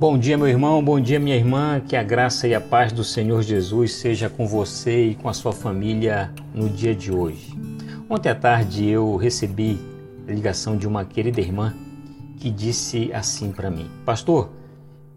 [0.00, 1.78] Bom dia, meu irmão, bom dia, minha irmã.
[1.78, 5.34] Que a graça e a paz do Senhor Jesus seja com você e com a
[5.34, 7.54] sua família no dia de hoje.
[8.08, 9.78] Ontem à tarde eu recebi
[10.26, 11.74] a ligação de uma querida irmã
[12.38, 14.48] que disse assim para mim: Pastor,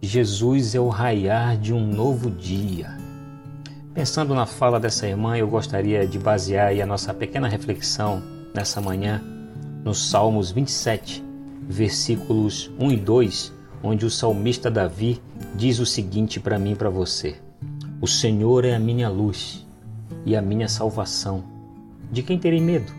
[0.02, 2.91] Jesus é o raiar de um novo dia.
[3.93, 8.21] Pensando na fala dessa irmã, eu gostaria de basear a nossa pequena reflexão
[8.54, 9.23] nessa manhã
[9.81, 11.23] nos Salmos 27,
[11.70, 15.21] versículos 1 e 2 onde o salmista Davi
[15.55, 17.35] diz o seguinte para mim e para você:
[17.99, 19.67] O Senhor é a minha luz
[20.25, 21.44] e a minha salvação.
[22.09, 22.91] De quem terei medo?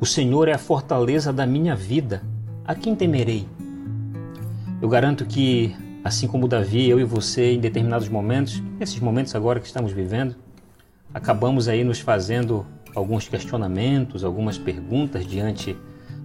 [0.00, 2.22] O Senhor é a fortaleza da minha vida.
[2.64, 3.46] A quem temerei?
[4.80, 9.60] Eu garanto que, assim como Davi, eu e você, em determinados momentos, nesses momentos agora
[9.60, 10.34] que estamos vivendo,
[11.12, 15.76] acabamos aí nos fazendo alguns questionamentos, algumas perguntas diante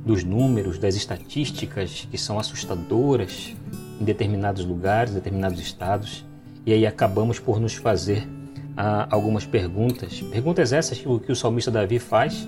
[0.05, 3.55] dos números, das estatísticas que são assustadoras
[3.99, 6.23] em determinados lugares, determinados estados,
[6.65, 8.27] e aí acabamos por nos fazer
[8.77, 10.21] ah, algumas perguntas.
[10.21, 12.47] Perguntas essas que o, que o salmista Davi faz,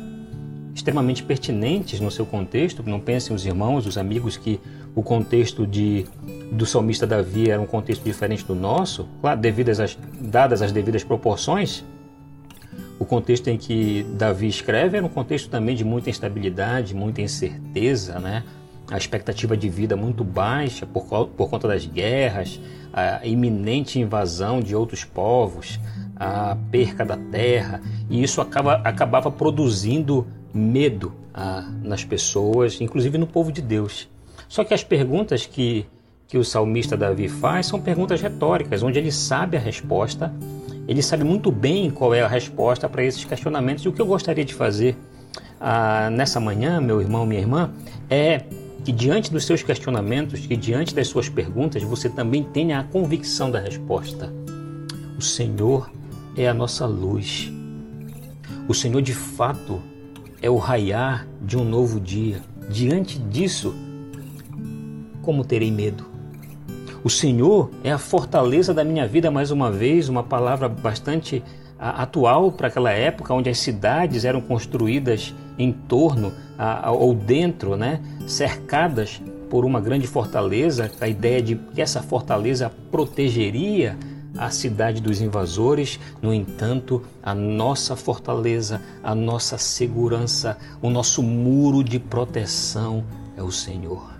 [0.78, 2.84] extremamente pertinentes no seu contexto.
[2.86, 4.60] Não pensem os irmãos, os amigos, que
[4.96, 6.06] o contexto de,
[6.52, 11.04] do salmista Davi era um contexto diferente do nosso, claro, devidas às, dadas as devidas
[11.04, 11.84] proporções
[13.00, 18.20] o contexto em que Davi escreve era um contexto também de muita instabilidade, muita incerteza,
[18.20, 18.44] né?
[18.90, 22.60] a expectativa de vida muito baixa por, por conta das guerras,
[22.94, 25.80] a iminente invasão de outros povos,
[26.16, 33.28] a perca da terra, e isso acaba, acabava produzindo medo ah, nas pessoas, inclusive no
[33.28, 34.10] povo de Deus.
[34.48, 35.86] Só que as perguntas que,
[36.28, 40.34] que o salmista Davi faz são perguntas retóricas, onde ele sabe a resposta
[40.88, 43.84] ele sabe muito bem qual é a resposta para esses questionamentos.
[43.84, 44.96] E o que eu gostaria de fazer
[45.60, 47.72] ah, nessa manhã, meu irmão, minha irmã,
[48.10, 48.44] é
[48.86, 53.52] que diante dos seus questionamentos, que diante das suas perguntas, você também tenha a convicção
[53.52, 54.32] da resposta.
[55.18, 55.92] O Senhor
[56.38, 57.52] é a nossa luz.
[58.66, 59.82] O Senhor de fato
[60.42, 62.42] é o raiar de um novo dia.
[62.70, 63.76] Diante disso,
[65.22, 66.06] como terei medo?
[67.08, 71.42] O Senhor é a fortaleza da minha vida, mais uma vez, uma palavra bastante
[71.80, 78.02] atual para aquela época, onde as cidades eram construídas em torno a, ou dentro, né,
[78.28, 83.98] cercadas por uma grande fortaleza, a ideia de que essa fortaleza protegeria
[84.38, 85.98] a cidade dos invasores.
[86.22, 93.06] No entanto, a nossa fortaleza, a nossa segurança, o nosso muro de proteção
[93.38, 94.12] é o Senhor.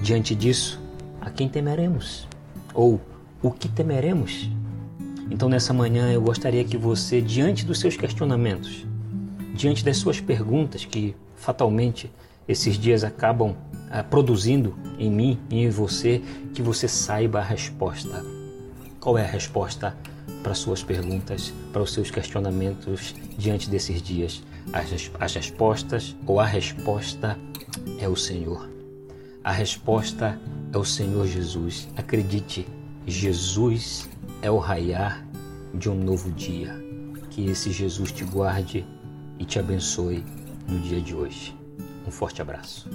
[0.00, 0.85] Diante disso,
[1.26, 2.28] a quem temeremos?
[2.72, 3.00] Ou
[3.42, 4.48] o que temeremos?
[5.28, 8.86] Então, nessa manhã, eu gostaria que você, diante dos seus questionamentos,
[9.52, 12.08] diante das suas perguntas que fatalmente
[12.46, 13.56] esses dias acabam
[13.90, 16.22] ah, produzindo em mim e em você,
[16.54, 18.24] que você saiba a resposta.
[19.00, 19.96] Qual é a resposta
[20.44, 24.44] para suas perguntas, para os seus questionamentos diante desses dias?
[24.72, 27.36] As, as respostas ou a resposta
[27.98, 28.75] é o Senhor.
[29.46, 30.36] A resposta
[30.72, 31.88] é o Senhor Jesus.
[31.96, 32.66] Acredite,
[33.06, 34.08] Jesus
[34.42, 35.24] é o raiar
[35.72, 36.74] de um novo dia.
[37.30, 38.84] Que esse Jesus te guarde
[39.38, 40.24] e te abençoe
[40.66, 41.56] no dia de hoje.
[42.04, 42.90] Um forte abraço.